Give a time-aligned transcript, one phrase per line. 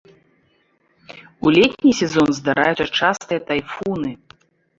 [1.47, 4.11] У летні сезон здараюцца частыя тайфуны.